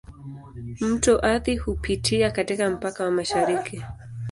[0.81, 3.83] Mto Athi hupitia katika mpaka wa mashariki.